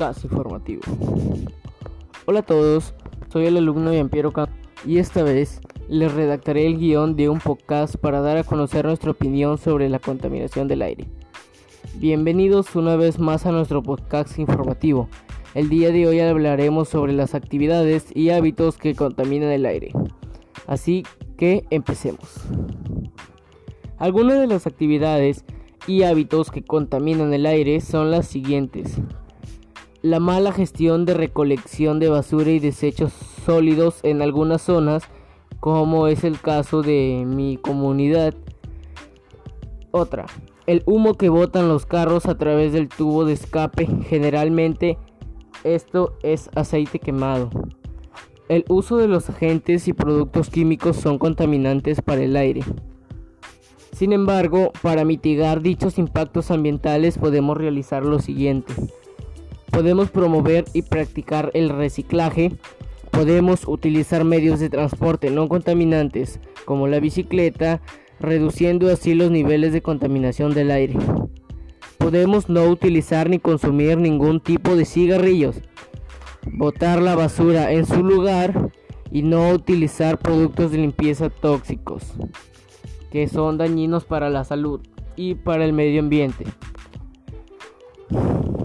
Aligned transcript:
podcast 0.00 0.24
informativo. 0.24 0.80
Hola 2.24 2.40
a 2.40 2.42
todos, 2.42 2.94
soy 3.30 3.44
el 3.44 3.58
alumno 3.58 3.90
Piero 4.08 4.32
Can 4.32 4.48
y 4.86 4.96
esta 4.96 5.22
vez 5.22 5.60
les 5.88 6.14
redactaré 6.14 6.66
el 6.66 6.78
guion 6.78 7.16
de 7.16 7.28
un 7.28 7.38
podcast 7.38 7.96
para 7.96 8.22
dar 8.22 8.38
a 8.38 8.44
conocer 8.44 8.86
nuestra 8.86 9.10
opinión 9.10 9.58
sobre 9.58 9.90
la 9.90 9.98
contaminación 9.98 10.68
del 10.68 10.80
aire. 10.80 11.06
Bienvenidos 11.96 12.74
una 12.76 12.96
vez 12.96 13.18
más 13.18 13.44
a 13.44 13.52
nuestro 13.52 13.82
podcast 13.82 14.38
informativo. 14.38 15.06
El 15.54 15.68
día 15.68 15.90
de 15.90 16.06
hoy 16.06 16.18
hablaremos 16.20 16.88
sobre 16.88 17.12
las 17.12 17.34
actividades 17.34 18.06
y 18.14 18.30
hábitos 18.30 18.78
que 18.78 18.94
contaminan 18.94 19.50
el 19.50 19.66
aire. 19.66 19.92
Así 20.66 21.02
que 21.36 21.66
empecemos. 21.68 22.46
Algunas 23.98 24.40
de 24.40 24.46
las 24.46 24.66
actividades 24.66 25.44
y 25.86 26.04
hábitos 26.04 26.50
que 26.50 26.62
contaminan 26.64 27.34
el 27.34 27.44
aire 27.44 27.82
son 27.82 28.10
las 28.10 28.26
siguientes. 28.26 28.98
La 30.02 30.18
mala 30.18 30.50
gestión 30.52 31.04
de 31.04 31.12
recolección 31.12 31.98
de 31.98 32.08
basura 32.08 32.50
y 32.50 32.58
desechos 32.58 33.12
sólidos 33.44 34.00
en 34.02 34.22
algunas 34.22 34.62
zonas, 34.62 35.02
como 35.60 36.06
es 36.06 36.24
el 36.24 36.40
caso 36.40 36.80
de 36.80 37.24
mi 37.26 37.58
comunidad. 37.58 38.34
Otra, 39.90 40.24
el 40.66 40.82
humo 40.86 41.14
que 41.14 41.28
botan 41.28 41.68
los 41.68 41.84
carros 41.84 42.24
a 42.24 42.38
través 42.38 42.72
del 42.72 42.88
tubo 42.88 43.26
de 43.26 43.34
escape, 43.34 43.86
generalmente 44.08 44.96
esto 45.64 46.14
es 46.22 46.48
aceite 46.54 46.98
quemado. 46.98 47.50
El 48.48 48.64
uso 48.70 48.96
de 48.96 49.06
los 49.06 49.28
agentes 49.28 49.86
y 49.86 49.92
productos 49.92 50.48
químicos 50.48 50.96
son 50.96 51.18
contaminantes 51.18 52.00
para 52.00 52.22
el 52.22 52.36
aire. 52.36 52.62
Sin 53.92 54.14
embargo, 54.14 54.72
para 54.80 55.04
mitigar 55.04 55.60
dichos 55.60 55.98
impactos 55.98 56.50
ambientales 56.50 57.18
podemos 57.18 57.58
realizar 57.58 58.02
lo 58.06 58.18
siguiente. 58.18 58.72
Podemos 59.70 60.10
promover 60.10 60.64
y 60.72 60.82
practicar 60.82 61.50
el 61.54 61.68
reciclaje. 61.68 62.52
Podemos 63.10 63.66
utilizar 63.66 64.24
medios 64.24 64.60
de 64.60 64.70
transporte 64.70 65.30
no 65.30 65.48
contaminantes 65.48 66.40
como 66.64 66.86
la 66.88 67.00
bicicleta, 67.00 67.80
reduciendo 68.18 68.90
así 68.90 69.14
los 69.14 69.30
niveles 69.30 69.72
de 69.72 69.82
contaminación 69.82 70.54
del 70.54 70.70
aire. 70.70 70.96
Podemos 71.98 72.48
no 72.48 72.64
utilizar 72.64 73.28
ni 73.28 73.38
consumir 73.38 73.98
ningún 73.98 74.40
tipo 74.40 74.76
de 74.76 74.84
cigarrillos. 74.84 75.56
Botar 76.52 77.02
la 77.02 77.14
basura 77.14 77.72
en 77.72 77.86
su 77.86 78.02
lugar 78.02 78.70
y 79.10 79.22
no 79.22 79.50
utilizar 79.50 80.18
productos 80.18 80.72
de 80.72 80.78
limpieza 80.78 81.30
tóxicos 81.30 82.14
que 83.10 83.28
son 83.28 83.58
dañinos 83.58 84.04
para 84.04 84.30
la 84.30 84.44
salud 84.44 84.80
y 85.16 85.34
para 85.34 85.64
el 85.64 85.72
medio 85.72 86.00
ambiente. 86.00 86.46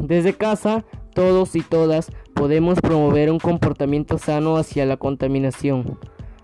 Desde 0.08 0.34
casa, 0.34 0.86
todos 1.16 1.56
y 1.56 1.61
todas 1.61 2.11
podemos 2.36 2.80
promover 2.80 3.31
un 3.31 3.39
comportamiento 3.39 4.20
sano 4.20 4.58
hacia 4.58 4.86
la 4.86 4.97
contaminación 4.97 5.97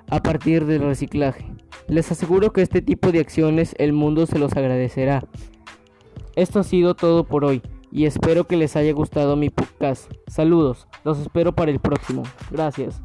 a 0.10 0.24
partir 0.24 0.66
del 0.66 0.82
reciclaje. 0.82 1.54
Les 1.88 2.12
aseguro 2.12 2.54
que 2.54 2.64
este 2.64 2.82
tipo 2.82 3.12
de 3.12 3.20
acciones 3.20 3.76
el 3.78 3.94
mundo 3.94 4.26
se 4.26 4.40
los 4.40 4.54
agradecerá. 4.54 5.24
Esto 6.36 6.62
ha 6.62 6.64
sido 6.64 6.96
todo 6.96 7.24
por 7.24 7.46
hoy 7.46 7.62
y 7.92 8.06
espero 8.06 8.46
que 8.46 8.58
les 8.58 8.76
haya 8.76 8.94
gustado 8.94 9.36
mi 9.36 9.52
podcast. 9.52 10.12
Saludos, 10.26 10.88
los 11.04 11.20
espero 11.20 11.54
para 11.54 11.70
el 11.70 11.80
próximo. 11.80 12.24
Gracias. 12.50 13.00